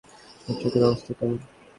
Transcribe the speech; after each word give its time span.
আপনার 0.39 0.57
চোখের 0.61 0.83
অবস্থা 0.83 1.11
কেমন? 1.13 1.37